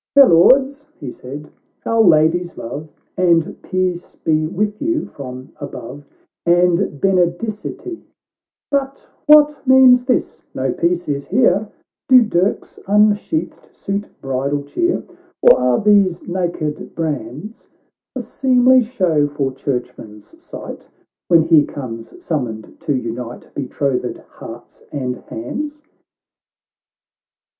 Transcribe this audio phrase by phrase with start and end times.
[0.15, 1.47] "Fair Lords," he said,"
[1.85, 6.03] Our Lady's love, And peace be with you from above,
[6.43, 7.99] And Benedicite!——
[8.71, 10.41] But what means this?
[10.55, 11.69] no peace is here!—
[12.09, 15.03] Bo dirks unsheathed suit bridal cheer?
[15.43, 17.67] Or are these naked brands
[18.15, 20.87] A seemly show for Churchman's sight,
[21.27, 25.83] When he comes summoned to unite Betrothed hearts and hands